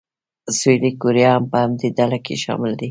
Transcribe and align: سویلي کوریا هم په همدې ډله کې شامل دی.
سویلي 0.57 0.91
کوریا 1.01 1.31
هم 1.35 1.43
په 1.51 1.57
همدې 1.63 1.87
ډله 1.97 2.17
کې 2.25 2.35
شامل 2.43 2.71
دی. 2.75 2.79